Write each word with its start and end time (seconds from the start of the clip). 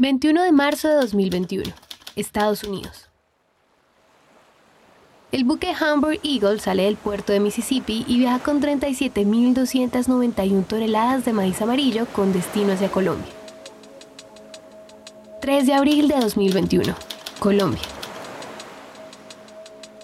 21 0.00 0.44
de 0.44 0.52
marzo 0.52 0.86
de 0.86 0.94
2021, 0.94 1.74
Estados 2.14 2.62
Unidos. 2.62 3.08
El 5.32 5.42
buque 5.42 5.72
Hamburg 5.72 6.20
Eagle 6.22 6.60
sale 6.60 6.84
del 6.84 6.96
puerto 6.96 7.32
de 7.32 7.40
Mississippi 7.40 8.04
y 8.06 8.18
viaja 8.18 8.38
con 8.38 8.62
37.291 8.62 10.64
toneladas 10.68 11.24
de 11.24 11.32
maíz 11.32 11.60
amarillo 11.62 12.06
con 12.12 12.32
destino 12.32 12.74
hacia 12.74 12.92
Colombia. 12.92 13.32
3 15.40 15.66
de 15.66 15.74
abril 15.74 16.06
de 16.06 16.20
2021, 16.20 16.94
Colombia. 17.40 17.82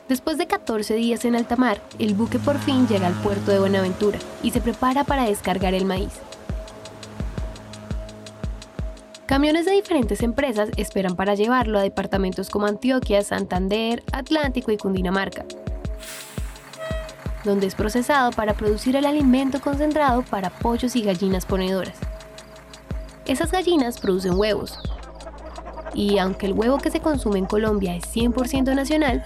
Después 0.08 0.38
de 0.38 0.48
14 0.48 0.94
días 0.94 1.24
en 1.24 1.36
alta 1.36 1.54
mar, 1.54 1.80
el 2.00 2.14
buque 2.14 2.40
por 2.40 2.58
fin 2.58 2.88
llega 2.88 3.06
al 3.06 3.22
puerto 3.22 3.52
de 3.52 3.60
Buenaventura 3.60 4.18
y 4.42 4.50
se 4.50 4.60
prepara 4.60 5.04
para 5.04 5.26
descargar 5.26 5.72
el 5.72 5.84
maíz. 5.84 6.10
Camiones 9.26 9.64
de 9.64 9.72
diferentes 9.72 10.22
empresas 10.22 10.68
esperan 10.76 11.16
para 11.16 11.34
llevarlo 11.34 11.78
a 11.78 11.82
departamentos 11.82 12.50
como 12.50 12.66
Antioquia, 12.66 13.22
Santander, 13.22 14.02
Atlántico 14.12 14.70
y 14.70 14.76
Cundinamarca, 14.76 15.46
donde 17.42 17.66
es 17.66 17.74
procesado 17.74 18.32
para 18.32 18.52
producir 18.52 18.96
el 18.96 19.06
alimento 19.06 19.62
concentrado 19.62 20.22
para 20.22 20.50
pollos 20.50 20.94
y 20.94 21.00
gallinas 21.00 21.46
ponedoras. 21.46 21.96
Esas 23.24 23.50
gallinas 23.50 23.98
producen 23.98 24.38
huevos, 24.38 24.78
y 25.94 26.18
aunque 26.18 26.44
el 26.44 26.52
huevo 26.52 26.76
que 26.76 26.90
se 26.90 27.00
consume 27.00 27.38
en 27.38 27.46
Colombia 27.46 27.96
es 27.96 28.04
100% 28.14 28.74
nacional, 28.74 29.24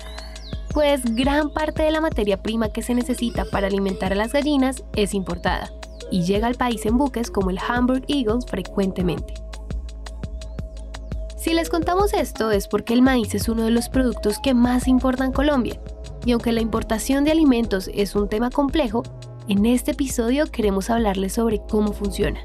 pues 0.72 1.02
gran 1.16 1.50
parte 1.50 1.82
de 1.82 1.90
la 1.90 2.00
materia 2.00 2.40
prima 2.40 2.68
que 2.68 2.82
se 2.82 2.94
necesita 2.94 3.46
para 3.46 3.66
alimentar 3.66 4.12
a 4.12 4.16
las 4.16 4.32
gallinas 4.32 4.84
es 4.94 5.12
importada 5.12 5.72
y 6.12 6.22
llega 6.22 6.46
al 6.46 6.54
país 6.54 6.86
en 6.86 6.98
buques 6.98 7.32
como 7.32 7.50
el 7.50 7.58
Hamburg 7.58 8.04
Eagles 8.06 8.46
frecuentemente. 8.46 9.47
Si 11.48 11.54
les 11.54 11.70
contamos 11.70 12.12
esto 12.12 12.50
es 12.50 12.68
porque 12.68 12.92
el 12.92 13.00
maíz 13.00 13.34
es 13.34 13.48
uno 13.48 13.62
de 13.64 13.70
los 13.70 13.88
productos 13.88 14.38
que 14.38 14.52
más 14.52 14.86
importa 14.86 15.24
en 15.24 15.32
Colombia. 15.32 15.80
Y 16.26 16.32
aunque 16.32 16.52
la 16.52 16.60
importación 16.60 17.24
de 17.24 17.30
alimentos 17.30 17.88
es 17.94 18.14
un 18.14 18.28
tema 18.28 18.50
complejo, 18.50 19.02
en 19.48 19.64
este 19.64 19.92
episodio 19.92 20.52
queremos 20.52 20.90
hablarles 20.90 21.32
sobre 21.32 21.62
cómo 21.66 21.94
funciona. 21.94 22.38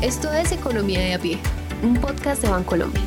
Esto 0.00 0.32
es 0.32 0.52
Economía 0.52 1.00
de 1.00 1.14
a 1.14 1.18
pie, 1.18 1.40
un 1.82 1.94
podcast 1.94 2.42
de 2.42 2.48
Bancolombia. 2.48 3.02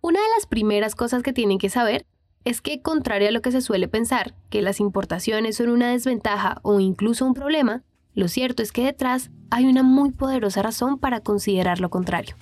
Una 0.00 0.18
de 0.18 0.28
las 0.34 0.46
primeras 0.48 0.96
cosas 0.96 1.22
que 1.22 1.32
tienen 1.32 1.58
que 1.58 1.70
saber 1.70 2.04
es 2.44 2.60
que, 2.60 2.80
contrario 2.80 3.28
a 3.28 3.32
lo 3.32 3.42
que 3.42 3.52
se 3.52 3.60
suele 3.60 3.88
pensar, 3.88 4.34
que 4.50 4.62
las 4.62 4.80
importaciones 4.80 5.56
son 5.56 5.70
una 5.70 5.90
desventaja 5.90 6.58
o 6.62 6.80
incluso 6.80 7.26
un 7.26 7.34
problema, 7.34 7.82
lo 8.14 8.28
cierto 8.28 8.62
es 8.62 8.72
que 8.72 8.84
detrás 8.84 9.30
hay 9.50 9.66
una 9.66 9.82
muy 9.82 10.10
poderosa 10.10 10.62
razón 10.62 10.98
para 10.98 11.20
considerar 11.20 11.80
lo 11.80 11.90
contrario. 11.90 12.36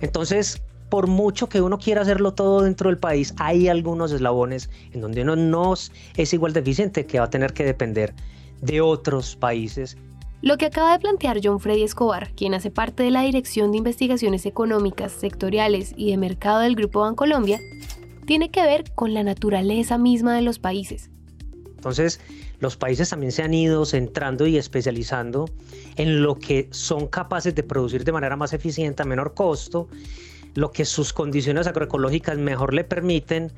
Entonces, 0.00 0.62
por 0.88 1.06
mucho 1.06 1.48
que 1.48 1.60
uno 1.60 1.78
quiera 1.78 2.02
hacerlo 2.02 2.34
todo 2.34 2.62
dentro 2.62 2.90
del 2.90 2.98
país, 2.98 3.34
hay 3.38 3.68
algunos 3.68 4.12
eslabones 4.12 4.68
en 4.92 5.00
donde 5.00 5.22
uno 5.22 5.36
no 5.36 5.74
es 5.74 6.34
igual 6.34 6.52
de 6.52 6.60
eficiente 6.60 7.06
que 7.06 7.18
va 7.18 7.26
a 7.26 7.30
tener 7.30 7.52
que 7.54 7.64
depender 7.64 8.14
de 8.60 8.80
otros 8.80 9.36
países. 9.36 9.96
Lo 10.42 10.58
que 10.58 10.66
acaba 10.66 10.92
de 10.92 10.98
plantear 10.98 11.40
John 11.42 11.60
Freddy 11.60 11.82
Escobar, 11.84 12.32
quien 12.34 12.52
hace 12.52 12.70
parte 12.70 13.04
de 13.04 13.10
la 13.10 13.22
Dirección 13.22 13.70
de 13.70 13.78
Investigaciones 13.78 14.44
Económicas, 14.44 15.12
Sectoriales 15.12 15.94
y 15.96 16.10
de 16.10 16.16
Mercado 16.16 16.60
del 16.60 16.74
Grupo 16.74 17.00
Bancolombia, 17.00 17.60
tiene 18.26 18.50
que 18.50 18.62
ver 18.62 18.92
con 18.94 19.14
la 19.14 19.22
naturaleza 19.22 19.98
misma 19.98 20.34
de 20.34 20.42
los 20.42 20.58
países. 20.58 21.10
Entonces, 21.76 22.20
los 22.60 22.76
países 22.76 23.10
también 23.10 23.32
se 23.32 23.42
han 23.42 23.52
ido 23.54 23.84
centrando 23.84 24.46
y 24.46 24.56
especializando 24.56 25.46
en 25.96 26.22
lo 26.22 26.38
que 26.38 26.68
son 26.70 27.08
capaces 27.08 27.54
de 27.56 27.64
producir 27.64 28.04
de 28.04 28.12
manera 28.12 28.36
más 28.36 28.52
eficiente, 28.52 29.02
a 29.02 29.04
menor 29.04 29.34
costo, 29.34 29.88
lo 30.54 30.70
que 30.70 30.84
sus 30.84 31.12
condiciones 31.12 31.66
agroecológicas 31.66 32.38
mejor 32.38 32.72
le 32.72 32.84
permiten 32.84 33.50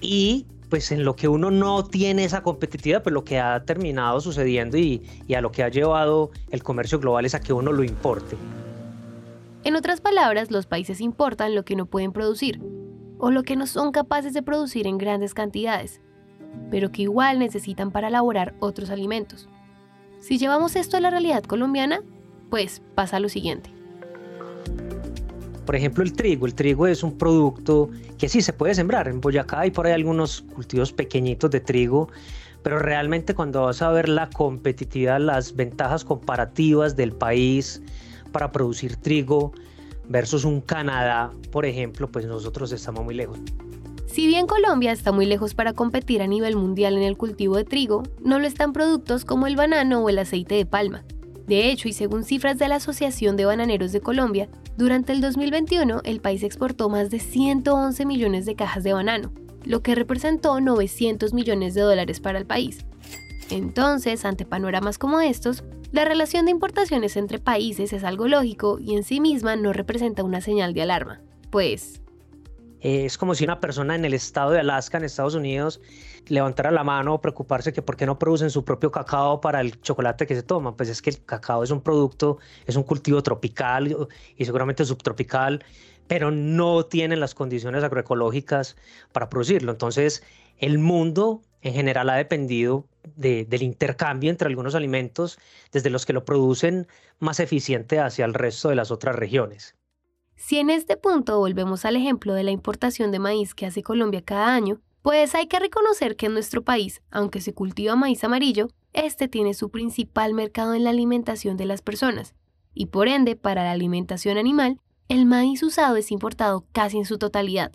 y 0.00 0.46
pues 0.70 0.90
en 0.90 1.04
lo 1.04 1.14
que 1.16 1.28
uno 1.28 1.50
no 1.50 1.84
tiene 1.84 2.24
esa 2.24 2.42
competitividad, 2.42 3.02
pues 3.02 3.12
lo 3.12 3.24
que 3.24 3.38
ha 3.38 3.62
terminado 3.64 4.20
sucediendo 4.20 4.78
y, 4.78 5.02
y 5.28 5.34
a 5.34 5.42
lo 5.42 5.52
que 5.52 5.62
ha 5.62 5.68
llevado 5.68 6.30
el 6.50 6.62
comercio 6.62 6.98
global 6.98 7.26
es 7.26 7.34
a 7.34 7.40
que 7.40 7.52
uno 7.52 7.72
lo 7.72 7.84
importe. 7.84 8.36
En 9.64 9.76
otras 9.76 10.00
palabras, 10.00 10.50
los 10.50 10.66
países 10.66 11.00
importan 11.00 11.54
lo 11.54 11.64
que 11.64 11.76
no 11.76 11.86
pueden 11.86 12.12
producir, 12.12 12.60
o 13.18 13.30
lo 13.30 13.42
que 13.42 13.56
no 13.56 13.66
son 13.66 13.92
capaces 13.92 14.32
de 14.32 14.42
producir 14.42 14.86
en 14.86 14.98
grandes 14.98 15.34
cantidades, 15.34 16.00
pero 16.70 16.90
que 16.90 17.02
igual 17.02 17.38
necesitan 17.38 17.90
para 17.90 18.08
elaborar 18.08 18.54
otros 18.60 18.90
alimentos. 18.90 19.48
Si 20.20 20.38
llevamos 20.38 20.76
esto 20.76 20.96
a 20.96 21.00
la 21.00 21.10
realidad 21.10 21.44
colombiana, 21.44 22.00
pues 22.50 22.82
pasa 22.94 23.20
lo 23.20 23.28
siguiente. 23.28 23.70
Por 25.66 25.76
ejemplo, 25.76 26.04
el 26.04 26.12
trigo. 26.12 26.46
El 26.46 26.54
trigo 26.54 26.86
es 26.86 27.02
un 27.02 27.16
producto 27.16 27.90
que 28.18 28.28
sí 28.28 28.42
se 28.42 28.52
puede 28.52 28.74
sembrar. 28.74 29.08
En 29.08 29.20
Boyacá 29.20 29.60
hay 29.60 29.70
por 29.70 29.86
ahí 29.86 29.92
algunos 29.92 30.42
cultivos 30.54 30.92
pequeñitos 30.92 31.50
de 31.50 31.60
trigo, 31.60 32.08
pero 32.62 32.78
realmente 32.78 33.34
cuando 33.34 33.62
vas 33.62 33.82
a 33.82 33.90
ver 33.90 34.08
la 34.08 34.28
competitividad, 34.30 35.20
las 35.20 35.56
ventajas 35.56 36.04
comparativas 36.04 36.96
del 36.96 37.12
país 37.12 37.82
para 38.32 38.52
producir 38.52 38.96
trigo, 38.96 39.52
versus 40.08 40.44
un 40.44 40.60
Canadá, 40.60 41.30
por 41.50 41.66
ejemplo, 41.66 42.08
pues 42.08 42.26
nosotros 42.26 42.72
estamos 42.72 43.04
muy 43.04 43.14
lejos. 43.14 43.38
Si 44.06 44.26
bien 44.26 44.46
Colombia 44.46 44.92
está 44.92 45.10
muy 45.10 45.26
lejos 45.26 45.54
para 45.54 45.72
competir 45.72 46.22
a 46.22 46.28
nivel 46.28 46.54
mundial 46.54 46.96
en 46.96 47.02
el 47.02 47.16
cultivo 47.16 47.56
de 47.56 47.64
trigo, 47.64 48.04
no 48.20 48.38
lo 48.38 48.46
están 48.46 48.72
productos 48.72 49.24
como 49.24 49.46
el 49.46 49.56
banano 49.56 50.00
o 50.04 50.08
el 50.08 50.18
aceite 50.18 50.54
de 50.54 50.66
palma. 50.66 51.04
De 51.46 51.70
hecho, 51.70 51.88
y 51.88 51.92
según 51.92 52.24
cifras 52.24 52.58
de 52.58 52.68
la 52.68 52.76
Asociación 52.76 53.36
de 53.36 53.44
Bananeros 53.44 53.92
de 53.92 54.00
Colombia, 54.00 54.48
durante 54.76 55.12
el 55.12 55.20
2021 55.20 56.00
el 56.04 56.20
país 56.20 56.42
exportó 56.42 56.88
más 56.88 57.10
de 57.10 57.18
111 57.18 58.06
millones 58.06 58.46
de 58.46 58.54
cajas 58.54 58.84
de 58.84 58.92
banano, 58.92 59.32
lo 59.64 59.82
que 59.82 59.94
representó 59.94 60.60
900 60.60 61.34
millones 61.34 61.74
de 61.74 61.82
dólares 61.82 62.20
para 62.20 62.38
el 62.38 62.46
país. 62.46 62.86
Entonces, 63.50 64.24
ante 64.24 64.46
panoramas 64.46 64.96
como 64.96 65.20
estos, 65.20 65.64
la 65.94 66.04
relación 66.04 66.44
de 66.44 66.50
importaciones 66.50 67.16
entre 67.16 67.38
países 67.38 67.92
es 67.92 68.02
algo 68.02 68.26
lógico 68.26 68.80
y 68.80 68.96
en 68.96 69.04
sí 69.04 69.20
misma 69.20 69.54
no 69.54 69.72
representa 69.72 70.24
una 70.24 70.40
señal 70.40 70.74
de 70.74 70.82
alarma, 70.82 71.20
pues... 71.50 72.00
Es 72.80 73.16
como 73.16 73.36
si 73.36 73.44
una 73.44 73.60
persona 73.60 73.94
en 73.94 74.04
el 74.04 74.12
estado 74.12 74.50
de 74.50 74.58
Alaska, 74.58 74.98
en 74.98 75.04
Estados 75.04 75.36
Unidos, 75.36 75.80
levantara 76.26 76.72
la 76.72 76.82
mano 76.82 77.14
o 77.14 77.20
preocuparse 77.20 77.72
que 77.72 77.80
por 77.80 77.96
qué 77.96 78.06
no 78.06 78.18
producen 78.18 78.50
su 78.50 78.64
propio 78.64 78.90
cacao 78.90 79.40
para 79.40 79.60
el 79.60 79.80
chocolate 79.82 80.26
que 80.26 80.34
se 80.34 80.42
toma. 80.42 80.76
Pues 80.76 80.88
es 80.88 81.00
que 81.00 81.10
el 81.10 81.24
cacao 81.24 81.62
es 81.62 81.70
un 81.70 81.80
producto, 81.80 82.38
es 82.66 82.74
un 82.74 82.82
cultivo 82.82 83.22
tropical 83.22 84.08
y 84.36 84.44
seguramente 84.44 84.84
subtropical, 84.84 85.64
pero 86.08 86.32
no 86.32 86.84
tienen 86.84 87.20
las 87.20 87.36
condiciones 87.36 87.84
agroecológicas 87.84 88.76
para 89.12 89.30
producirlo. 89.30 89.70
Entonces, 89.70 90.24
el 90.58 90.78
mundo 90.78 91.40
en 91.64 91.74
general 91.74 92.10
ha 92.10 92.14
dependido 92.14 92.86
del 93.16 93.62
intercambio 93.62 94.30
entre 94.30 94.48
algunos 94.48 94.74
alimentos, 94.74 95.38
desde 95.72 95.90
los 95.90 96.06
que 96.06 96.12
lo 96.12 96.24
producen 96.24 96.86
más 97.18 97.40
eficiente 97.40 97.98
hacia 97.98 98.24
el 98.24 98.34
resto 98.34 98.68
de 98.68 98.76
las 98.76 98.90
otras 98.90 99.16
regiones. 99.16 99.74
Si 100.36 100.58
en 100.58 100.68
este 100.68 100.96
punto 100.96 101.38
volvemos 101.38 101.84
al 101.84 101.96
ejemplo 101.96 102.34
de 102.34 102.44
la 102.44 102.50
importación 102.50 103.10
de 103.10 103.18
maíz 103.18 103.54
que 103.54 103.66
hace 103.66 103.82
Colombia 103.82 104.22
cada 104.22 104.54
año, 104.54 104.80
pues 105.00 105.34
hay 105.34 105.46
que 105.46 105.58
reconocer 105.58 106.16
que 106.16 106.26
en 106.26 106.34
nuestro 106.34 106.62
país, 106.62 107.02
aunque 107.10 107.40
se 107.40 107.54
cultiva 107.54 107.96
maíz 107.96 108.24
amarillo, 108.24 108.68
este 108.92 109.26
tiene 109.26 109.54
su 109.54 109.70
principal 109.70 110.34
mercado 110.34 110.74
en 110.74 110.84
la 110.84 110.90
alimentación 110.90 111.56
de 111.56 111.66
las 111.66 111.82
personas, 111.82 112.34
y 112.74 112.86
por 112.86 113.08
ende, 113.08 113.36
para 113.36 113.64
la 113.64 113.72
alimentación 113.72 114.36
animal, 114.36 114.80
el 115.08 115.26
maíz 115.26 115.62
usado 115.62 115.96
es 115.96 116.10
importado 116.10 116.66
casi 116.72 116.98
en 116.98 117.04
su 117.04 117.18
totalidad. 117.18 117.72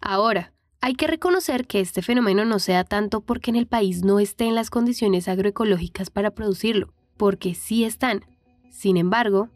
Ahora, 0.00 0.52
hay 0.80 0.94
que 0.94 1.06
reconocer 1.06 1.66
que 1.66 1.80
este 1.80 2.02
fenómeno 2.02 2.44
no 2.44 2.58
sea 2.58 2.84
tanto 2.84 3.20
porque 3.20 3.50
en 3.50 3.56
el 3.56 3.66
país 3.66 4.04
no 4.04 4.20
estén 4.20 4.54
las 4.54 4.70
condiciones 4.70 5.28
agroecológicas 5.28 6.10
para 6.10 6.30
producirlo, 6.30 6.92
porque 7.16 7.54
sí 7.54 7.84
están. 7.84 8.24
Sin 8.70 8.96
embargo, 8.96 9.48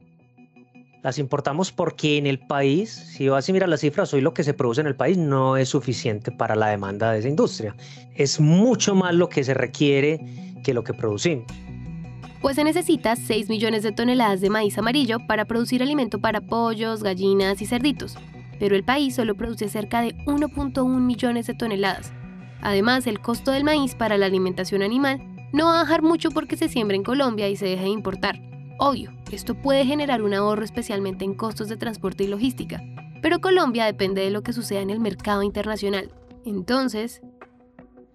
las 1.02 1.18
importamos 1.18 1.72
porque 1.72 2.16
en 2.16 2.26
el 2.26 2.38
país, 2.38 2.90
si 2.90 3.28
vas 3.28 3.48
a 3.48 3.52
mirar 3.52 3.68
las 3.68 3.80
cifras, 3.80 4.12
hoy 4.14 4.20
lo 4.20 4.34
que 4.34 4.44
se 4.44 4.54
produce 4.54 4.80
en 4.80 4.86
el 4.88 4.96
país 4.96 5.16
no 5.16 5.56
es 5.56 5.68
suficiente 5.68 6.32
para 6.32 6.56
la 6.56 6.68
demanda 6.68 7.12
de 7.12 7.20
esa 7.20 7.28
industria. 7.28 7.76
Es 8.14 8.40
mucho 8.40 8.94
más 8.94 9.14
lo 9.14 9.28
que 9.28 9.44
se 9.44 9.54
requiere 9.54 10.20
que 10.64 10.74
lo 10.74 10.84
que 10.84 10.94
producimos. 10.94 11.46
Pues 12.40 12.56
se 12.56 12.64
necesita 12.64 13.14
6 13.14 13.48
millones 13.48 13.84
de 13.84 13.92
toneladas 13.92 14.40
de 14.40 14.50
maíz 14.50 14.76
amarillo 14.76 15.18
para 15.28 15.44
producir 15.44 15.82
alimento 15.82 16.20
para 16.20 16.40
pollos, 16.40 17.04
gallinas 17.04 17.62
y 17.62 17.66
cerditos 17.66 18.16
pero 18.62 18.76
el 18.76 18.84
país 18.84 19.16
solo 19.16 19.34
produce 19.34 19.68
cerca 19.68 20.02
de 20.02 20.14
1.1 20.18 20.86
millones 21.00 21.48
de 21.48 21.54
toneladas. 21.54 22.12
Además, 22.60 23.08
el 23.08 23.18
costo 23.18 23.50
del 23.50 23.64
maíz 23.64 23.96
para 23.96 24.16
la 24.16 24.26
alimentación 24.26 24.82
animal 24.82 25.20
no 25.52 25.66
va 25.66 25.80
a 25.80 25.82
bajar 25.82 26.02
mucho 26.02 26.30
porque 26.30 26.56
se 26.56 26.68
siembra 26.68 26.94
en 26.94 27.02
Colombia 27.02 27.48
y 27.48 27.56
se 27.56 27.66
deja 27.66 27.82
de 27.82 27.88
importar. 27.88 28.40
Obvio, 28.78 29.10
esto 29.32 29.56
puede 29.56 29.84
generar 29.84 30.22
un 30.22 30.32
ahorro 30.32 30.62
especialmente 30.62 31.24
en 31.24 31.34
costos 31.34 31.68
de 31.68 31.76
transporte 31.76 32.22
y 32.22 32.28
logística, 32.28 32.80
pero 33.20 33.40
Colombia 33.40 33.84
depende 33.86 34.22
de 34.22 34.30
lo 34.30 34.44
que 34.44 34.52
suceda 34.52 34.78
en 34.78 34.90
el 34.90 35.00
mercado 35.00 35.42
internacional. 35.42 36.12
Entonces... 36.44 37.20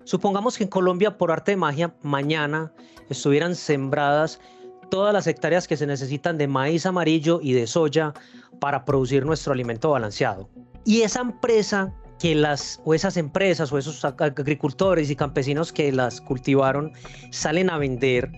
Supongamos 0.05 0.57
que 0.57 0.63
en 0.63 0.69
Colombia, 0.69 1.17
por 1.17 1.29
arte 1.29 1.51
de 1.51 1.57
magia, 1.57 1.93
mañana 2.03 2.71
estuvieran 3.09 3.53
sembradas 3.53 4.39
todas 4.89 5.13
las 5.13 5.27
hectáreas 5.27 5.67
que 5.67 5.77
se 5.77 5.87
necesitan 5.87 6.37
de 6.37 6.47
maíz 6.47 6.85
amarillo 6.85 7.39
y 7.41 7.53
de 7.53 7.67
soya 7.67 8.13
para 8.59 8.85
producir 8.85 9.25
nuestro 9.25 9.53
alimento 9.53 9.91
balanceado. 9.91 10.49
Y 10.85 11.01
esa 11.01 11.21
empresa 11.21 11.93
que 12.19 12.35
las 12.35 12.81
o 12.83 12.93
esas 12.93 13.17
empresas 13.17 13.71
o 13.71 13.77
esos 13.77 14.03
agricultores 14.03 15.09
y 15.09 15.15
campesinos 15.15 15.71
que 15.71 15.91
las 15.91 16.21
cultivaron 16.21 16.93
salen 17.31 17.69
a 17.69 17.77
vender, 17.77 18.31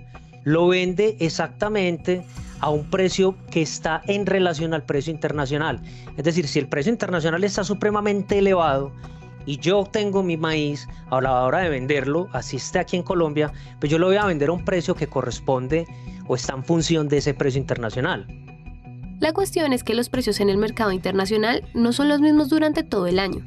lo 0.44 0.68
vende 0.68 1.16
exactamente 1.20 2.26
a 2.60 2.70
un 2.70 2.90
precio 2.90 3.36
que 3.52 3.62
está 3.62 4.02
en 4.08 4.26
relación 4.26 4.74
al 4.74 4.84
precio 4.84 5.14
internacional. 5.14 5.82
Es 6.18 6.26
decir, 6.26 6.48
si 6.48 6.60
el 6.60 6.68
precio 6.68 6.92
internacional 6.92 7.44
está 7.44 7.64
supremamente 7.64 8.40
elevado 8.40 8.92
y 9.46 9.58
yo 9.58 9.86
tengo 9.86 10.24
mi 10.24 10.36
maíz 10.36 10.88
a 11.10 11.22
la 11.22 11.44
hora 11.44 11.60
de 11.60 11.70
venderlo, 11.70 12.28
así 12.34 12.58
esté 12.58 12.80
aquí 12.80 12.98
en 12.98 13.04
Colombia, 13.04 13.52
pues 13.80 13.90
yo 13.90 13.98
lo 13.98 14.08
voy 14.08 14.18
a 14.18 14.26
vender 14.26 14.50
a 14.50 14.54
un 14.54 14.66
precio 14.66 14.94
que 14.94 15.08
corresponde 15.08 15.88
o 16.30 16.36
está 16.36 16.54
en 16.54 16.64
función 16.64 17.10
de 17.10 17.18
ese 17.18 17.34
precio 17.34 17.60
internacional. 17.60 18.28
La 19.20 19.34
cuestión 19.34 19.74
es 19.74 19.84
que 19.84 19.96
los 19.96 20.10
precios 20.10 20.40
en 20.40 20.50
el 20.50 20.58
mercado 20.58 20.92
internacional 20.92 21.68
no 21.74 21.92
son 21.92 22.08
los 22.08 22.22
mismos 22.22 22.50
durante 22.50 22.84
todo 22.84 23.08
el 23.08 23.20
año. 23.20 23.44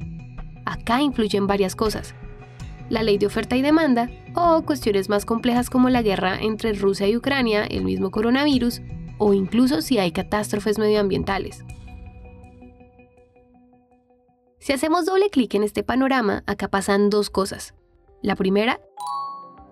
Acá 0.67 1.01
influyen 1.01 1.47
varias 1.47 1.77
cosas. 1.77 2.15
La 2.91 3.05
ley 3.05 3.19
de 3.19 3.27
oferta 3.27 3.57
y 3.57 3.63
demanda, 3.63 4.11
o 4.35 4.63
cuestiones 4.63 5.09
más 5.09 5.25
complejas 5.25 5.71
como 5.71 5.91
la 5.91 6.03
guerra 6.03 6.39
entre 6.41 6.73
Rusia 6.73 7.09
y 7.09 7.17
Ucrania, 7.17 7.65
el 7.65 7.85
mismo 7.85 8.11
coronavirus, 8.11 8.83
o 9.19 9.33
incluso 9.33 9.81
si 9.81 9.99
hay 9.99 10.11
catástrofes 10.11 10.79
medioambientales. 10.79 11.65
Si 14.59 14.73
hacemos 14.73 15.07
doble 15.07 15.31
clic 15.31 15.55
en 15.55 15.63
este 15.63 15.85
panorama, 15.85 16.43
acá 16.47 16.69
pasan 16.69 17.11
dos 17.11 17.31
cosas. 17.31 17.75
La 18.23 18.35
primera, 18.35 18.81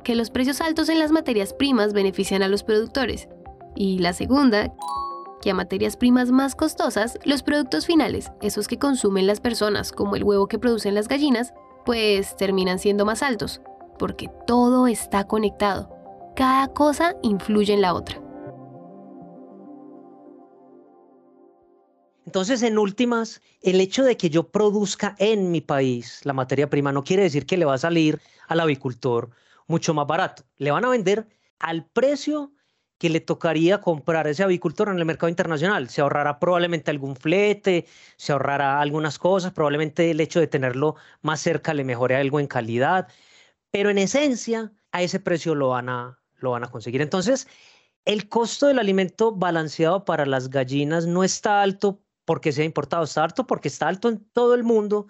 que 0.02 0.14
los 0.14 0.30
precios 0.30 0.60
altos 0.60 0.88
en 0.88 0.98
las 0.98 1.12
materias 1.12 1.52
primas 1.52 1.92
benefician 1.92 2.42
a 2.42 2.48
los 2.48 2.62
productores. 2.62 3.28
Y 3.76 3.98
la 3.98 4.12
segunda, 4.12 4.74
que 5.40 5.50
a 5.50 5.54
materias 5.54 5.96
primas 5.96 6.30
más 6.30 6.54
costosas, 6.54 7.18
los 7.24 7.42
productos 7.42 7.86
finales, 7.86 8.30
esos 8.42 8.68
que 8.68 8.78
consumen 8.78 9.26
las 9.26 9.40
personas, 9.40 9.92
como 9.92 10.16
el 10.16 10.24
huevo 10.24 10.48
que 10.48 10.58
producen 10.58 10.94
las 10.94 11.08
gallinas, 11.08 11.54
pues 11.84 12.36
terminan 12.36 12.78
siendo 12.78 13.04
más 13.04 13.22
altos, 13.22 13.60
porque 13.98 14.30
todo 14.46 14.86
está 14.86 15.26
conectado. 15.26 15.90
Cada 16.36 16.68
cosa 16.68 17.16
influye 17.22 17.72
en 17.72 17.82
la 17.82 17.94
otra. 17.94 18.20
Entonces, 22.26 22.62
en 22.62 22.78
últimas, 22.78 23.42
el 23.60 23.80
hecho 23.80 24.04
de 24.04 24.16
que 24.16 24.30
yo 24.30 24.48
produzca 24.48 25.16
en 25.18 25.50
mi 25.50 25.60
país 25.60 26.20
la 26.24 26.32
materia 26.32 26.70
prima 26.70 26.92
no 26.92 27.02
quiere 27.02 27.24
decir 27.24 27.44
que 27.44 27.56
le 27.56 27.64
va 27.64 27.74
a 27.74 27.78
salir 27.78 28.20
al 28.46 28.60
avicultor 28.60 29.30
mucho 29.70 29.94
más 29.94 30.06
barato. 30.06 30.42
Le 30.56 30.70
van 30.70 30.84
a 30.84 30.90
vender 30.90 31.26
al 31.58 31.86
precio 31.86 32.52
que 32.98 33.08
le 33.08 33.20
tocaría 33.20 33.80
comprar 33.80 34.26
ese 34.26 34.42
avicultor 34.42 34.88
en 34.90 34.98
el 34.98 35.06
mercado 35.06 35.30
internacional. 35.30 35.88
Se 35.88 36.02
ahorrará 36.02 36.38
probablemente 36.38 36.90
algún 36.90 37.16
flete, 37.16 37.86
se 38.16 38.32
ahorrará 38.32 38.80
algunas 38.80 39.18
cosas, 39.18 39.52
probablemente 39.52 40.10
el 40.10 40.20
hecho 40.20 40.38
de 40.40 40.48
tenerlo 40.48 40.96
más 41.22 41.40
cerca 41.40 41.72
le 41.72 41.84
mejore 41.84 42.16
algo 42.16 42.40
en 42.40 42.46
calidad, 42.46 43.08
pero 43.70 43.88
en 43.88 43.96
esencia 43.96 44.72
a 44.92 45.02
ese 45.02 45.18
precio 45.18 45.54
lo 45.54 45.68
van 45.70 45.88
a, 45.88 46.20
lo 46.36 46.50
van 46.50 46.64
a 46.64 46.70
conseguir. 46.70 47.00
Entonces, 47.00 47.48
el 48.04 48.28
costo 48.28 48.66
del 48.66 48.78
alimento 48.78 49.32
balanceado 49.32 50.04
para 50.04 50.26
las 50.26 50.50
gallinas 50.50 51.06
no 51.06 51.24
está 51.24 51.62
alto 51.62 52.02
porque 52.26 52.52
sea 52.52 52.66
importado, 52.66 53.04
está 53.04 53.24
alto 53.24 53.46
porque 53.46 53.68
está 53.68 53.88
alto 53.88 54.10
en 54.10 54.22
todo 54.32 54.54
el 54.54 54.62
mundo 54.62 55.06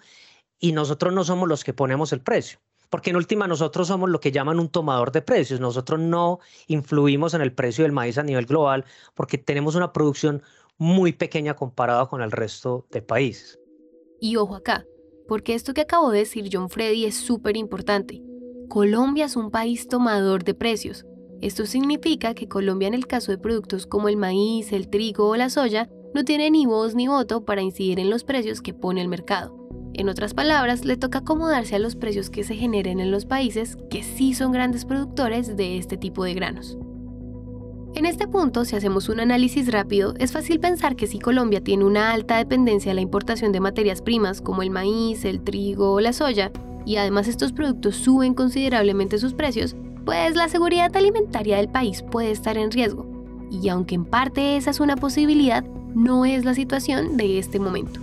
y 0.59 0.71
nosotros 0.71 1.13
no 1.13 1.25
somos 1.25 1.49
los 1.49 1.63
que 1.65 1.73
ponemos 1.73 2.13
el 2.13 2.21
precio 2.21 2.59
porque 2.91 3.09
en 3.09 3.15
última 3.15 3.47
nosotros 3.47 3.87
somos 3.87 4.09
lo 4.09 4.19
que 4.19 4.33
llaman 4.33 4.59
un 4.59 4.67
tomador 4.67 5.13
de 5.13 5.21
precios. 5.21 5.61
Nosotros 5.61 5.99
no 5.99 6.39
influimos 6.67 7.33
en 7.33 7.41
el 7.41 7.53
precio 7.53 7.85
del 7.85 7.93
maíz 7.93 8.17
a 8.17 8.23
nivel 8.23 8.45
global 8.45 8.85
porque 9.15 9.37
tenemos 9.37 9.75
una 9.75 9.93
producción 9.93 10.43
muy 10.77 11.13
pequeña 11.13 11.55
comparada 11.55 12.07
con 12.07 12.21
el 12.21 12.31
resto 12.31 12.85
de 12.91 13.01
países. 13.01 13.57
Y 14.19 14.35
ojo 14.35 14.55
acá, 14.55 14.85
porque 15.27 15.55
esto 15.55 15.73
que 15.73 15.81
acabo 15.81 16.11
de 16.11 16.19
decir 16.19 16.49
John 16.51 16.69
Freddy 16.69 17.05
es 17.05 17.15
súper 17.15 17.55
importante. 17.55 18.21
Colombia 18.67 19.25
es 19.25 19.37
un 19.37 19.51
país 19.51 19.87
tomador 19.87 20.43
de 20.43 20.53
precios. 20.53 21.05
Esto 21.39 21.65
significa 21.65 22.33
que 22.33 22.49
Colombia 22.49 22.89
en 22.89 22.93
el 22.93 23.07
caso 23.07 23.31
de 23.31 23.37
productos 23.37 23.87
como 23.87 24.09
el 24.09 24.17
maíz, 24.17 24.73
el 24.73 24.89
trigo 24.89 25.29
o 25.29 25.35
la 25.37 25.49
soya, 25.49 25.89
no 26.13 26.25
tiene 26.25 26.51
ni 26.51 26.65
voz 26.65 26.93
ni 26.93 27.07
voto 27.07 27.45
para 27.45 27.61
incidir 27.61 28.01
en 28.01 28.09
los 28.09 28.25
precios 28.25 28.61
que 28.61 28.73
pone 28.73 29.01
el 29.01 29.07
mercado. 29.07 29.60
En 29.93 30.09
otras 30.09 30.33
palabras, 30.33 30.85
le 30.85 30.97
toca 30.97 31.19
acomodarse 31.19 31.75
a 31.75 31.79
los 31.79 31.95
precios 31.95 32.29
que 32.29 32.43
se 32.43 32.55
generen 32.55 32.99
en 32.99 33.11
los 33.11 33.25
países 33.25 33.77
que 33.89 34.03
sí 34.03 34.33
son 34.33 34.51
grandes 34.51 34.85
productores 34.85 35.57
de 35.57 35.77
este 35.77 35.97
tipo 35.97 36.23
de 36.23 36.33
granos. 36.33 36.77
En 37.93 38.05
este 38.05 38.25
punto, 38.25 38.63
si 38.63 38.77
hacemos 38.77 39.09
un 39.09 39.19
análisis 39.19 39.69
rápido, 39.69 40.13
es 40.17 40.31
fácil 40.31 40.61
pensar 40.61 40.95
que 40.95 41.07
si 41.07 41.19
Colombia 41.19 41.61
tiene 41.61 41.83
una 41.83 42.13
alta 42.13 42.37
dependencia 42.37 42.93
a 42.93 42.95
la 42.95 43.01
importación 43.01 43.51
de 43.51 43.59
materias 43.59 44.01
primas 44.01 44.39
como 44.39 44.61
el 44.61 44.69
maíz, 44.69 45.25
el 45.25 45.41
trigo 45.41 45.91
o 45.91 45.99
la 45.99 46.13
soya, 46.13 46.51
y 46.85 46.95
además 46.95 47.27
estos 47.27 47.51
productos 47.51 47.97
suben 47.97 48.33
considerablemente 48.33 49.17
sus 49.17 49.33
precios, 49.33 49.75
pues 50.05 50.35
la 50.35 50.47
seguridad 50.47 50.95
alimentaria 50.95 51.57
del 51.57 51.67
país 51.67 52.01
puede 52.01 52.31
estar 52.31 52.57
en 52.57 52.71
riesgo. 52.71 53.05
Y 53.51 53.67
aunque 53.67 53.95
en 53.95 54.05
parte 54.05 54.55
esa 54.55 54.69
es 54.69 54.79
una 54.79 54.95
posibilidad, 54.95 55.65
no 55.93 56.23
es 56.23 56.45
la 56.45 56.53
situación 56.53 57.17
de 57.17 57.39
este 57.39 57.59
momento. 57.59 57.99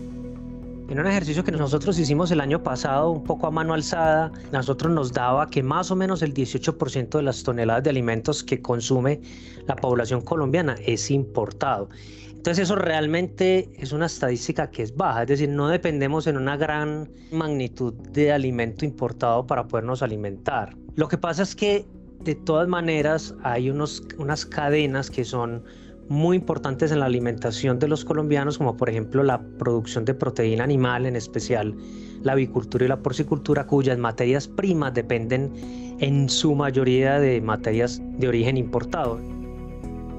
En 0.89 0.99
un 0.99 1.07
ejercicio 1.07 1.45
que 1.45 1.53
nosotros 1.53 1.99
hicimos 1.99 2.31
el 2.31 2.41
año 2.41 2.63
pasado, 2.63 3.11
un 3.11 3.23
poco 3.23 3.47
a 3.47 3.51
mano 3.51 3.75
alzada, 3.75 4.33
nosotros 4.53 4.91
nos 4.91 5.13
daba 5.13 5.47
que 5.47 5.63
más 5.63 5.91
o 5.91 5.97
menos 5.97 6.23
el 6.23 6.33
18% 6.33 7.11
de 7.11 7.23
las 7.23 7.43
toneladas 7.43 7.85
de 7.85 7.91
alimentos 7.91 8.43
que 8.43 8.63
consume 8.63 9.21
la 9.67 9.77
población 9.77 10.23
colombiana 10.23 10.77
es 10.87 11.11
importado. 11.11 11.91
Entonces 12.31 12.65
eso 12.65 12.77
realmente 12.77 13.71
es 13.77 13.93
una 13.93 14.07
estadística 14.07 14.71
que 14.71 14.83
es 14.83 14.97
baja, 14.97 15.25
es 15.25 15.29
decir, 15.29 15.51
no 15.51 15.69
dependemos 15.69 16.27
en 16.27 16.39
una 16.39 16.57
gran 16.57 17.11
magnitud 17.33 17.93
de 17.93 18.33
alimento 18.33 18.87
importado 18.87 19.47
para 19.47 19.69
podernos 19.69 20.03
alimentar. 20.03 20.75
Lo 20.95 21.07
que 21.07 21.19
pasa 21.19 21.43
es 21.43 21.55
que 21.55 21.85
de 22.21 22.35
todas 22.35 22.67
maneras 22.67 23.35
hay 23.43 23.69
unos, 23.69 24.03
unas 24.17 24.47
cadenas 24.47 25.11
que 25.11 25.27
son 25.27 25.65
muy 26.09 26.37
importantes 26.37 26.91
en 26.91 27.01
la 27.01 27.07
alimentación 27.07 27.79
de 27.79 27.89
los 27.89 28.05
colombianos, 28.05 28.59
como 28.59 28.77
por 28.77 28.89
ejemplo 28.89 29.23
la 29.23 29.41
producción 29.41 30.05
de 30.05 30.15
proteína 30.15 30.65
animal, 30.65 31.07
en 31.07 31.17
especial 31.17 31.75
la 32.23 32.33
avicultura 32.33 32.85
y 32.85 32.89
la 32.89 32.99
porcicultura, 32.99 33.67
cuyas 33.67 33.99
materias 33.99 34.49
primas 34.49 34.95
dependen 34.95 35.97
en 36.01 36.29
su 36.29 36.55
mayoría 36.55 37.21
de 37.21 37.41
materias 37.41 38.01
de 38.03 38.29
origen 38.29 38.57
importado. 38.57 39.19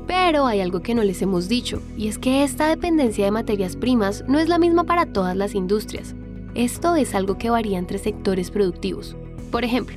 Pero 0.07 0.45
hay 0.45 0.61
algo 0.61 0.81
que 0.81 0.95
no 0.95 1.03
les 1.03 1.21
hemos 1.21 1.47
dicho, 1.47 1.81
y 1.97 2.07
es 2.07 2.17
que 2.17 2.43
esta 2.43 2.67
dependencia 2.67 3.25
de 3.25 3.31
materias 3.31 3.75
primas 3.75 4.23
no 4.27 4.39
es 4.39 4.49
la 4.49 4.57
misma 4.57 4.83
para 4.83 5.05
todas 5.05 5.35
las 5.35 5.53
industrias. 5.55 6.15
Esto 6.55 6.95
es 6.95 7.13
algo 7.13 7.37
que 7.37 7.49
varía 7.49 7.77
entre 7.77 7.99
sectores 7.99 8.49
productivos. 8.49 9.15
Por 9.51 9.63
ejemplo, 9.63 9.95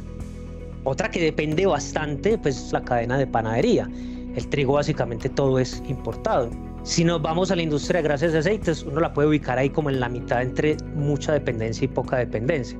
otra 0.84 1.10
que 1.10 1.22
depende 1.22 1.64
bastante, 1.66 2.38
pues 2.38 2.72
la 2.72 2.82
cadena 2.82 3.16
de 3.16 3.26
panadería. 3.26 3.88
El 4.34 4.48
trigo 4.48 4.74
básicamente 4.74 5.28
todo 5.28 5.58
es 5.58 5.82
importado. 5.88 6.50
Si 6.84 7.04
nos 7.04 7.20
vamos 7.20 7.50
a 7.50 7.56
la 7.56 7.62
industria 7.62 7.98
de 7.98 8.08
grasas 8.08 8.32
y 8.32 8.36
aceites, 8.38 8.82
uno 8.82 9.00
la 9.00 9.12
puede 9.12 9.28
ubicar 9.28 9.58
ahí 9.58 9.70
como 9.70 9.90
en 9.90 10.00
la 10.00 10.08
mitad 10.08 10.42
entre 10.42 10.76
mucha 10.94 11.32
dependencia 11.32 11.84
y 11.84 11.88
poca 11.88 12.16
dependencia. 12.16 12.78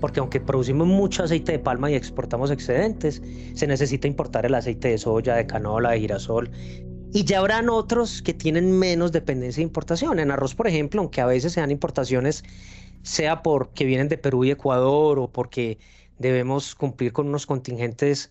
Porque 0.00 0.20
aunque 0.20 0.40
producimos 0.40 0.86
mucho 0.86 1.24
aceite 1.24 1.52
de 1.52 1.58
palma 1.58 1.90
y 1.90 1.94
exportamos 1.94 2.50
excedentes, 2.50 3.20
se 3.54 3.66
necesita 3.66 4.06
importar 4.06 4.46
el 4.46 4.54
aceite 4.54 4.88
de 4.88 4.98
soya, 4.98 5.34
de 5.34 5.46
canola, 5.46 5.90
de 5.90 6.00
girasol. 6.00 6.50
Y 7.12 7.24
ya 7.24 7.40
habrán 7.40 7.68
otros 7.68 8.22
que 8.22 8.32
tienen 8.32 8.78
menos 8.78 9.12
dependencia 9.12 9.60
de 9.60 9.64
importación. 9.64 10.18
En 10.18 10.30
arroz, 10.30 10.54
por 10.54 10.66
ejemplo, 10.66 11.00
aunque 11.00 11.20
a 11.20 11.26
veces 11.26 11.52
sean 11.52 11.70
importaciones, 11.70 12.42
sea 13.02 13.42
porque 13.42 13.84
vienen 13.84 14.08
de 14.08 14.18
Perú 14.18 14.44
y 14.44 14.50
Ecuador 14.50 15.18
o 15.18 15.28
porque 15.28 15.78
debemos 16.18 16.74
cumplir 16.74 17.12
con 17.12 17.28
unos 17.28 17.46
contingentes 17.46 18.30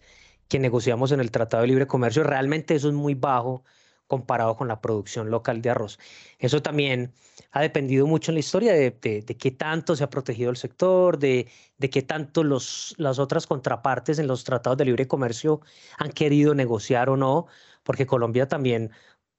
que 0.52 0.60
negociamos 0.60 1.14
en 1.14 1.22
el 1.22 1.32
Tratado 1.32 1.62
de 1.62 1.70
Libre 1.70 1.88
Comercio, 1.88 2.24
realmente 2.24 2.76
eso 2.76 2.90
es 2.90 2.94
muy 2.94 3.16
bajo 3.16 3.64
comparado 4.06 4.58
con 4.58 4.68
la 4.68 4.82
producción 4.82 5.32
local 5.32 5.62
de 5.62 5.70
arroz. 5.70 5.98
Eso 6.40 6.62
también 6.62 7.14
ha 7.52 7.62
dependido 7.62 8.06
mucho 8.06 8.32
en 8.32 8.36
la 8.36 8.42
historia 8.42 8.74
de, 8.74 8.92
qué 9.40 9.52
tanto 9.52 9.96
se 9.96 10.04
ha 10.04 10.10
protegido 10.10 10.50
el 10.50 10.58
sector, 10.58 11.18
de, 11.20 11.48
de 11.78 11.90
qué 11.90 12.02
tanto 12.02 12.44
los, 12.44 12.94
las 12.98 13.18
otras 13.18 13.48
contrapartes 13.48 14.20
en 14.20 14.28
los 14.28 14.44
tratados 14.44 14.78
de 14.78 14.84
libre 14.84 15.08
comercio 15.08 15.62
han 15.98 16.12
querido 16.12 16.54
negociar 16.54 17.10
o 17.10 17.16
no, 17.16 17.48
porque 17.84 18.06
Colombia 18.06 18.50
también 18.50 18.92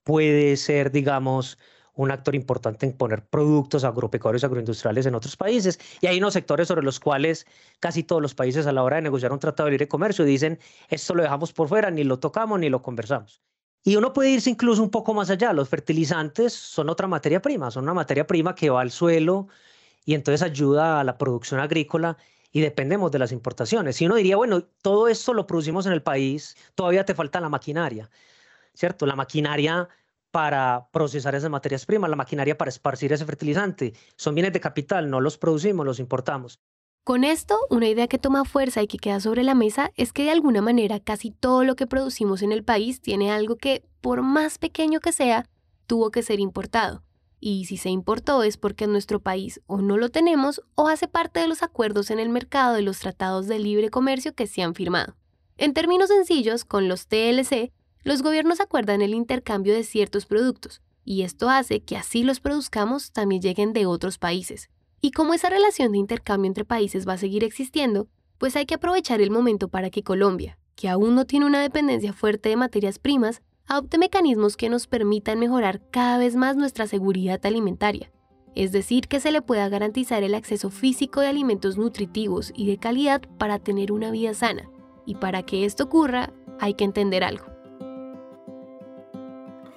puede 0.05 0.57
ser, 0.57 0.93
digamos, 0.93 1.59
un 1.95 2.11
actor 2.11 2.35
importante 2.35 2.87
en 2.87 2.93
poner 2.93 3.25
productos 3.25 3.85
agropecuarios, 3.85 4.45
agroindustriales 4.45 5.07
en 5.07 5.15
otros 5.15 5.37
países. 5.37 5.79
Y 6.01 6.07
hay 6.07 6.19
unos 6.19 6.33
sectores 6.33 6.69
sobre 6.69 6.83
los 6.83 6.99
cuales 7.01 7.47
casi 7.81 8.03
todos 8.03 8.23
los 8.23 8.35
países 8.35 8.67
a 8.67 8.73
la 8.73 8.83
hora 8.83 8.97
de 8.97 9.03
negociar 9.03 9.33
un 9.33 9.39
tratado 9.39 9.67
de 9.67 9.73
libre 9.73 9.89
comercio 9.89 10.25
dicen, 10.25 10.59
esto 10.89 11.15
lo 11.15 11.23
dejamos 11.23 11.53
por 11.53 11.69
fuera, 11.69 11.91
ni 11.91 12.05
lo 12.05 12.19
tocamos, 12.19 12.59
ni 12.61 12.71
lo 12.71 12.83
conversamos. 12.83 13.43
Y 13.85 13.97
uno 13.97 14.13
puede 14.13 14.31
irse 14.31 14.49
incluso 14.49 14.83
un 14.83 14.91
poco 14.91 15.13
más 15.13 15.29
allá. 15.29 15.53
Los 15.53 15.69
fertilizantes 15.69 16.53
son 16.53 16.89
otra 16.89 17.09
materia 17.09 17.43
prima, 17.43 17.71
son 17.71 17.85
una 17.85 17.95
materia 17.95 18.27
prima 18.27 18.55
que 18.55 18.71
va 18.71 18.81
al 18.81 18.91
suelo 18.91 19.49
y 20.05 20.15
entonces 20.15 20.43
ayuda 20.43 21.01
a 21.01 21.05
la 21.05 21.19
producción 21.19 21.61
agrícola 21.61 22.17
y 22.53 22.61
dependemos 22.61 23.11
de 23.11 23.19
las 23.19 23.33
importaciones. 23.33 23.97
Si 23.97 24.07
uno 24.07 24.17
diría, 24.17 24.37
bueno, 24.37 24.63
todo 24.83 25.09
esto 25.09 25.35
lo 25.35 25.47
producimos 25.47 25.87
en 25.87 25.93
el 25.93 26.03
país, 26.03 26.57
todavía 26.75 27.05
te 27.05 27.15
falta 27.15 27.41
la 27.41 27.49
maquinaria, 27.49 28.11
¿cierto? 28.75 29.07
La 29.07 29.17
maquinaria 29.17 29.89
para 30.33 30.89
procesar 30.91 31.35
esas 31.35 31.51
materias 31.51 31.87
primas, 31.87 32.11
la 32.11 32.17
maquinaria 32.17 32.59
para 32.59 32.71
esparcir 32.71 33.13
ese 33.13 33.27
fertilizante. 33.27 33.93
Son 34.17 34.35
bienes 34.35 34.53
de 34.53 34.61
capital, 34.61 35.09
no 35.09 35.21
los 35.21 35.39
producimos, 35.39 35.87
los 35.87 36.01
importamos. 36.01 36.59
Con 37.05 37.25
esto, 37.25 37.59
una 37.69 37.89
idea 37.89 38.09
que 38.09 38.19
toma 38.19 38.45
fuerza 38.45 38.83
y 38.83 38.87
que 38.87 38.97
queda 38.97 39.21
sobre 39.21 39.43
la 39.43 39.55
mesa 39.55 39.93
es 39.97 40.13
que 40.13 40.25
de 40.25 40.31
alguna 40.31 40.63
manera 40.63 41.01
casi 41.01 41.31
todo 41.31 41.65
lo 41.65 41.77
que 41.77 41.87
producimos 41.87 42.43
en 42.43 42.53
el 42.53 42.65
país 42.65 43.01
tiene 43.01 43.31
algo 43.31 43.57
que, 43.57 43.85
por 44.01 44.23
más 44.23 44.59
pequeño 44.59 45.01
que 45.01 45.13
sea, 45.13 45.49
tuvo 45.87 46.11
que 46.11 46.23
ser 46.23 46.41
importado. 46.41 47.03
Y 47.39 47.65
si 47.65 47.77
se 47.77 47.91
importó 47.91 48.45
es 48.45 48.57
porque 48.57 48.85
en 48.85 48.93
nuestro 48.93 49.21
país 49.21 49.61
o 49.67 49.83
no 49.83 49.99
lo 49.99 50.11
tenemos 50.11 50.63
o 50.77 50.89
hace 50.89 51.09
parte 51.09 51.41
de 51.41 51.49
los 51.49 51.63
acuerdos 51.63 52.11
en 52.13 52.21
el 52.21 52.29
mercado 52.29 52.75
de 52.75 52.83
los 52.83 53.01
tratados 53.01 53.49
de 53.49 53.59
libre 53.59 53.91
comercio 53.91 54.33
que 54.33 54.47
se 54.47 54.63
han 54.63 54.75
firmado. 54.75 55.17
En 55.59 55.75
términos 55.75 56.09
sencillos, 56.09 56.65
con 56.65 56.89
los 56.89 57.09
TLC, 57.09 57.73
los 58.05 58.23
gobiernos 58.23 58.61
acuerdan 58.61 59.03
el 59.03 59.15
intercambio 59.15 59.75
de 59.75 59.85
ciertos 59.85 60.27
productos, 60.27 60.81
y 61.05 61.23
esto 61.23 61.49
hace 61.49 61.81
que 61.81 61.97
así 61.97 62.23
los 62.23 62.41
produzcamos 62.41 63.13
también 63.13 63.43
lleguen 63.43 63.73
de 63.73 63.87
otros 63.87 64.19
países. 64.19 64.71
Y 65.01 65.11
como 65.11 65.35
esa 65.35 65.51
relación 65.51 65.93
de 65.93 65.99
intercambio 65.99 66.49
entre 66.49 66.65
países 66.65 67.07
va 67.07 67.15
a 67.15 67.19
seguir 67.19 67.45
existiendo, 67.45 68.09
pues 68.39 68.57
hay 68.57 68.67
que 68.67 68.75
aprovechar 68.75 69.21
el 69.21 69.31
momento 69.31 69.69
para 69.69 69.91
que 69.91 70.03
Colombia, 70.03 70.59
que 70.75 70.89
aún 70.89 71.15
no 71.15 71.27
tiene 71.27 71.47
una 71.47 71.61
dependencia 71.61 72.13
fuerte 72.13 72.49
de 72.49 72.57
materias 72.57 72.99
primas, 72.99 73.43
adopte 73.67 73.99
mecanismos 73.99 74.57
que 74.57 74.69
nos 74.69 74.87
permitan 74.87 75.39
mejorar 75.39 75.81
cada 75.91 76.19
vez 76.19 76.37
más 76.37 76.57
nuestra 76.57 76.87
seguridad 76.87 77.45
alimentaria. 77.45 78.11
Es 78.55 78.71
decir, 78.71 79.09
que 79.09 79.21
se 79.21 79.33
le 79.33 79.43
pueda 79.43 79.69
garantizar 79.69 80.23
el 80.23 80.35
acceso 80.35 80.71
físico 80.71 81.21
de 81.21 81.29
alimentos 81.29 81.79
nutritivos 81.79 82.53
y 82.55 82.67
de 82.67 82.79
calidad 82.79 83.23
para 83.39 83.59
tener 83.59 83.93
una 83.93 84.11
vida 84.11 84.35
sana. 84.35 84.69
Y 85.07 85.15
para 85.15 85.43
que 85.43 85.65
esto 85.65 85.85
ocurra, 85.85 86.33
hay 86.61 86.75
que 86.75 86.85
entender 86.85 87.25
algo. 87.25 87.52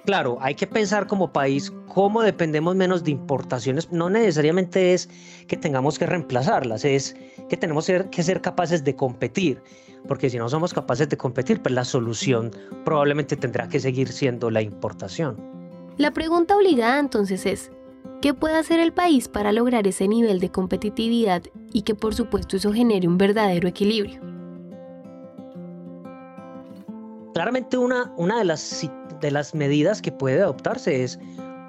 Claro, 0.06 0.38
hay 0.40 0.54
que 0.54 0.68
pensar 0.68 1.08
como 1.08 1.32
país 1.32 1.72
cómo 1.88 2.22
dependemos 2.22 2.76
menos 2.76 3.02
de 3.02 3.10
importaciones. 3.10 3.90
No 3.90 4.08
necesariamente 4.08 4.94
es 4.94 5.08
que 5.48 5.56
tengamos 5.56 5.98
que 5.98 6.06
reemplazarlas, 6.06 6.84
es 6.84 7.16
que 7.48 7.56
tenemos 7.56 7.90
que 8.12 8.22
ser 8.22 8.40
capaces 8.40 8.84
de 8.84 8.94
competir, 8.94 9.60
porque 10.06 10.30
si 10.30 10.38
no 10.38 10.48
somos 10.48 10.72
capaces 10.72 11.08
de 11.08 11.16
competir, 11.16 11.60
pues 11.60 11.74
la 11.74 11.84
solución 11.84 12.52
probablemente 12.84 13.36
tendrá 13.36 13.68
que 13.68 13.80
seguir 13.80 14.12
siendo 14.12 14.48
la 14.48 14.62
importación. 14.62 15.36
La 15.96 16.12
pregunta 16.12 16.56
obligada 16.56 17.00
entonces 17.00 17.44
es, 17.44 17.72
¿qué 18.22 18.32
puede 18.32 18.58
hacer 18.58 18.78
el 18.78 18.92
país 18.92 19.26
para 19.26 19.50
lograr 19.50 19.88
ese 19.88 20.06
nivel 20.06 20.38
de 20.38 20.50
competitividad 20.52 21.42
y 21.72 21.82
que 21.82 21.96
por 21.96 22.14
supuesto 22.14 22.58
eso 22.58 22.72
genere 22.72 23.08
un 23.08 23.18
verdadero 23.18 23.66
equilibrio? 23.66 24.20
Claramente 27.34 27.76
una, 27.76 28.12
una 28.16 28.38
de 28.38 28.44
las 28.44 28.60
de 29.26 29.32
las 29.32 29.54
medidas 29.56 30.00
que 30.00 30.12
puede 30.12 30.40
adoptarse 30.40 31.02
es 31.02 31.18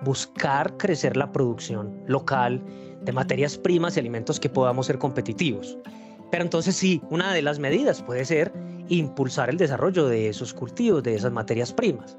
buscar 0.05 0.77
crecer 0.77 1.17
la 1.17 1.31
producción 1.31 2.03
local 2.05 2.63
de 3.01 3.11
materias 3.11 3.57
primas 3.57 3.97
y 3.97 3.99
alimentos 3.99 4.39
que 4.39 4.47
podamos 4.47 4.85
ser 4.85 4.99
competitivos. 4.99 5.75
Pero 6.29 6.43
entonces 6.43 6.75
sí, 6.75 7.01
una 7.09 7.33
de 7.33 7.41
las 7.41 7.57
medidas 7.57 8.03
puede 8.03 8.25
ser 8.25 8.53
impulsar 8.89 9.49
el 9.49 9.57
desarrollo 9.57 10.07
de 10.07 10.29
esos 10.29 10.53
cultivos, 10.53 11.01
de 11.01 11.15
esas 11.15 11.31
materias 11.31 11.73
primas. 11.73 12.15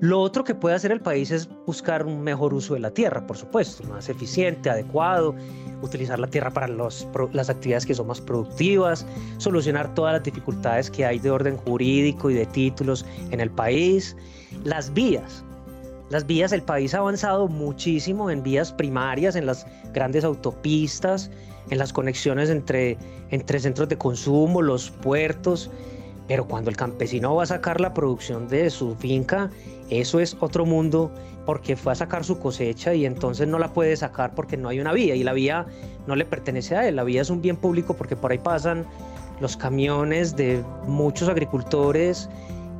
Lo 0.00 0.20
otro 0.20 0.44
que 0.44 0.54
puede 0.54 0.76
hacer 0.76 0.92
el 0.92 1.00
país 1.00 1.32
es 1.32 1.48
buscar 1.66 2.06
un 2.06 2.22
mejor 2.22 2.54
uso 2.54 2.74
de 2.74 2.80
la 2.80 2.92
tierra, 2.92 3.26
por 3.26 3.36
supuesto, 3.36 3.82
más 3.88 4.08
eficiente, 4.08 4.70
adecuado, 4.70 5.34
utilizar 5.82 6.20
la 6.20 6.28
tierra 6.28 6.52
para 6.52 6.68
las 6.68 7.50
actividades 7.50 7.84
que 7.84 7.94
son 7.94 8.06
más 8.06 8.20
productivas, 8.20 9.04
solucionar 9.38 9.92
todas 9.94 10.12
las 10.12 10.22
dificultades 10.22 10.88
que 10.88 11.04
hay 11.04 11.18
de 11.18 11.32
orden 11.32 11.56
jurídico 11.56 12.30
y 12.30 12.34
de 12.34 12.46
títulos 12.46 13.04
en 13.32 13.40
el 13.40 13.50
país, 13.50 14.16
las 14.62 14.92
vías. 14.94 15.44
Las 16.10 16.24
vías, 16.26 16.52
el 16.52 16.62
país 16.62 16.94
ha 16.94 16.98
avanzado 16.98 17.48
muchísimo 17.48 18.30
en 18.30 18.44
vías 18.44 18.72
primarias, 18.72 19.34
en 19.34 19.46
las 19.46 19.66
grandes 19.92 20.22
autopistas, 20.22 21.28
en 21.70 21.78
las 21.78 21.92
conexiones 21.92 22.50
entre, 22.50 22.96
entre 23.30 23.58
centros 23.58 23.88
de 23.88 23.98
consumo, 23.98 24.62
los 24.62 24.90
puertos, 24.90 25.70
pero 26.28 26.46
cuando 26.46 26.70
el 26.70 26.76
campesino 26.76 27.34
va 27.34 27.42
a 27.42 27.46
sacar 27.46 27.80
la 27.80 27.94
producción 27.94 28.46
de 28.46 28.70
su 28.70 28.94
finca, 28.94 29.50
eso 29.88 30.20
es 30.20 30.36
otro 30.40 30.66
mundo 30.66 31.10
porque 31.46 31.74
fue 31.74 31.92
a 31.92 31.94
sacar 31.94 32.24
su 32.24 32.38
cosecha 32.38 32.94
y 32.94 33.06
entonces 33.06 33.48
no 33.48 33.58
la 33.58 33.72
puede 33.72 33.96
sacar 33.96 34.34
porque 34.34 34.58
no 34.58 34.68
hay 34.68 34.78
una 34.78 34.92
vía 34.92 35.14
y 35.14 35.24
la 35.24 35.32
vía 35.32 35.66
no 36.06 36.14
le 36.14 36.26
pertenece 36.26 36.76
a 36.76 36.86
él, 36.86 36.96
la 36.96 37.04
vía 37.04 37.22
es 37.22 37.30
un 37.30 37.40
bien 37.40 37.56
público 37.56 37.94
porque 37.94 38.14
por 38.14 38.30
ahí 38.30 38.38
pasan 38.38 38.86
los 39.40 39.56
camiones 39.56 40.36
de 40.36 40.62
muchos 40.86 41.28
agricultores 41.28 42.28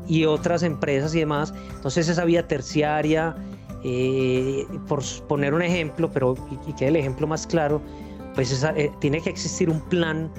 y 0.06 0.24
otras 0.24 0.62
empresas 0.62 1.14
y 1.14 1.20
demás. 1.20 1.54
Entonces 1.74 2.08
esa 2.08 2.24
vía 2.24 2.46
terciaria, 2.46 3.36
eh, 3.84 4.66
por 4.86 5.02
poner 5.28 5.54
un 5.54 5.62
ejemplo, 5.62 6.10
pero 6.10 6.34
y, 6.66 6.72
que 6.74 6.88
el 6.88 6.96
ejemplo 6.96 7.26
más 7.26 7.46
claro, 7.46 7.80
pues 8.34 8.62
eh, 8.76 8.90
tiene 9.00 9.20
que 9.20 9.30
existir 9.30 9.70
un 9.70 9.80
plan 9.80 10.30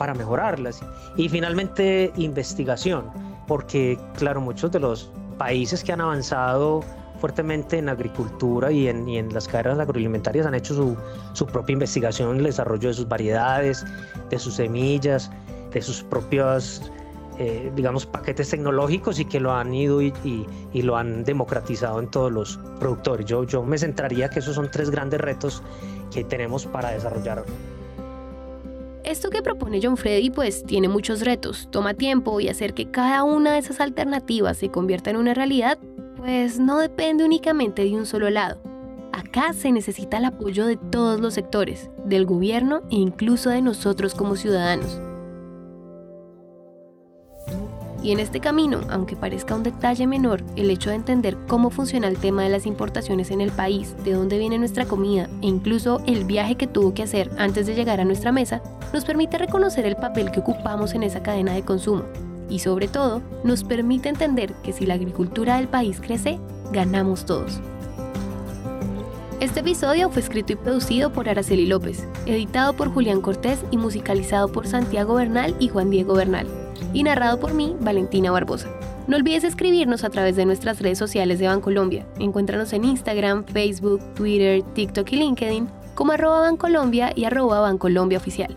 para 0.00 0.14
mejorarlas. 0.14 0.80
Y 1.16 1.28
finalmente, 1.28 2.10
investigación, 2.16 3.04
porque 3.46 3.98
claro, 4.16 4.40
muchos 4.40 4.72
de 4.72 4.80
los 4.80 5.12
países 5.36 5.84
que 5.84 5.92
han 5.92 6.00
avanzado 6.00 6.80
fuertemente 7.20 7.76
en 7.76 7.90
agricultura 7.90 8.72
y 8.72 8.88
en, 8.88 9.34
las 9.34 9.46
cadenas 9.46 9.78
agroalimentarias 9.78 10.46
han 10.46 10.54
hecho 10.54 10.96
su, 11.34 11.46
propia 11.46 11.74
investigación, 11.74 12.38
el 12.38 12.44
desarrollo 12.44 12.88
de 12.88 12.94
sus 12.94 13.06
variedades, 13.06 13.84
de 14.30 14.38
sus 14.38 14.54
semillas, 14.54 15.30
de 15.70 15.82
sus 15.82 16.02
propios, 16.02 16.90
eh, 17.38 17.70
digamos, 17.76 18.06
paquetes 18.06 18.48
tecnológicos 18.48 19.18
y 19.20 19.26
que 19.26 19.38
lo 19.38 19.52
han 19.52 19.74
ido 19.74 20.00
y, 20.00 20.14
y, 20.24 20.46
y, 20.72 20.80
lo 20.80 20.96
han 20.96 21.24
democratizado 21.24 22.00
en 22.00 22.10
todos 22.10 22.32
los 22.32 22.58
productores. 22.78 23.26
Yo, 23.26 23.44
yo 23.44 23.62
me 23.62 23.76
centraría 23.76 24.30
que 24.30 24.38
esos 24.38 24.54
son 24.54 24.70
tres 24.70 24.88
grandes 24.88 25.20
retos 25.20 25.62
que 26.10 26.24
tenemos 26.24 26.64
para 26.64 26.90
desarrollar 26.92 27.44
esto 29.10 29.30
que 29.30 29.42
propone 29.42 29.80
John 29.82 29.96
Freddy 29.96 30.30
pues 30.30 30.64
tiene 30.64 30.88
muchos 30.88 31.22
retos, 31.22 31.68
toma 31.70 31.94
tiempo 31.94 32.40
y 32.40 32.48
hacer 32.48 32.74
que 32.74 32.90
cada 32.90 33.24
una 33.24 33.52
de 33.52 33.58
esas 33.58 33.80
alternativas 33.80 34.56
se 34.56 34.70
convierta 34.70 35.10
en 35.10 35.16
una 35.16 35.34
realidad 35.34 35.78
pues 36.16 36.60
no 36.60 36.78
depende 36.78 37.24
únicamente 37.24 37.82
de 37.82 37.96
un 37.96 38.06
solo 38.06 38.30
lado. 38.30 38.60
Acá 39.12 39.52
se 39.52 39.72
necesita 39.72 40.18
el 40.18 40.26
apoyo 40.26 40.66
de 40.66 40.76
todos 40.76 41.20
los 41.20 41.34
sectores, 41.34 41.90
del 42.04 42.24
gobierno 42.24 42.82
e 42.90 42.96
incluso 42.96 43.50
de 43.50 43.62
nosotros 43.62 44.14
como 44.14 44.36
ciudadanos. 44.36 45.00
Y 48.02 48.12
en 48.12 48.20
este 48.20 48.40
camino, 48.40 48.80
aunque 48.88 49.16
parezca 49.16 49.54
un 49.54 49.62
detalle 49.62 50.06
menor, 50.06 50.42
el 50.56 50.70
hecho 50.70 50.88
de 50.88 50.96
entender 50.96 51.36
cómo 51.48 51.68
funciona 51.68 52.08
el 52.08 52.16
tema 52.16 52.44
de 52.44 52.48
las 52.48 52.64
importaciones 52.64 53.30
en 53.30 53.42
el 53.42 53.50
país, 53.50 53.94
de 54.04 54.12
dónde 54.12 54.38
viene 54.38 54.58
nuestra 54.58 54.86
comida 54.86 55.28
e 55.42 55.46
incluso 55.48 56.00
el 56.06 56.24
viaje 56.24 56.54
que 56.54 56.66
tuvo 56.66 56.94
que 56.94 57.02
hacer 57.02 57.30
antes 57.36 57.66
de 57.66 57.74
llegar 57.74 58.00
a 58.00 58.06
nuestra 58.06 58.32
mesa, 58.32 58.62
nos 58.92 59.04
permite 59.04 59.38
reconocer 59.38 59.86
el 59.86 59.96
papel 59.96 60.30
que 60.30 60.40
ocupamos 60.40 60.94
en 60.94 61.02
esa 61.02 61.22
cadena 61.22 61.52
de 61.52 61.62
consumo. 61.62 62.04
Y 62.48 62.58
sobre 62.58 62.88
todo, 62.88 63.22
nos 63.44 63.62
permite 63.62 64.08
entender 64.08 64.52
que 64.62 64.72
si 64.72 64.86
la 64.86 64.94
agricultura 64.94 65.56
del 65.56 65.68
país 65.68 66.00
crece, 66.00 66.40
ganamos 66.72 67.24
todos. 67.24 67.60
Este 69.40 69.60
episodio 69.60 70.10
fue 70.10 70.20
escrito 70.20 70.52
y 70.52 70.56
producido 70.56 71.12
por 71.12 71.28
Araceli 71.28 71.66
López, 71.66 72.06
editado 72.26 72.74
por 72.74 72.92
Julián 72.92 73.22
Cortés 73.22 73.64
y 73.70 73.78
musicalizado 73.78 74.52
por 74.52 74.66
Santiago 74.66 75.14
Bernal 75.14 75.54
y 75.58 75.68
Juan 75.68 75.90
Diego 75.90 76.14
Bernal 76.14 76.46
y 76.92 77.02
narrado 77.02 77.38
por 77.38 77.54
mí, 77.54 77.76
Valentina 77.80 78.30
Barbosa. 78.30 78.68
No 79.06 79.16
olvides 79.16 79.44
escribirnos 79.44 80.04
a 80.04 80.10
través 80.10 80.36
de 80.36 80.44
nuestras 80.44 80.80
redes 80.80 80.98
sociales 80.98 81.38
de 81.38 81.48
Bancolombia. 81.48 82.06
Encuéntranos 82.18 82.72
en 82.72 82.84
Instagram, 82.84 83.44
Facebook, 83.44 84.00
Twitter, 84.14 84.62
TikTok 84.74 85.10
y 85.12 85.16
LinkedIn 85.16 85.68
como 85.94 86.12
arroba 86.12 86.40
Bancolombia 86.40 87.12
y 87.14 87.24
arroba 87.24 87.60
Bancolombia 87.60 88.18
Oficial. 88.18 88.56